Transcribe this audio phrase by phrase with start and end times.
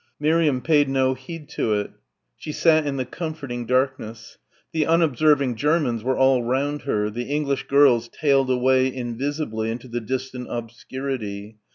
[0.19, 1.91] Miriam paid no heed to it.
[2.35, 4.39] She sat in the comforting darkness.
[4.71, 10.01] The unobserving Germans were all round her, the English girls tailed away invisibly into the
[10.01, 11.57] distant obscurity.